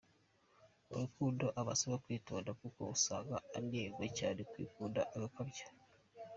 Mu 0.87 0.95
rukundo 1.03 1.45
aba 1.59 1.71
asabwa 1.75 2.01
kwitonda 2.03 2.51
kuko 2.61 2.81
usanga 2.95 3.35
anengwa 3.57 4.05
cyane 4.17 4.39
kwikunda 4.51 5.01
agakabya. 5.15 5.65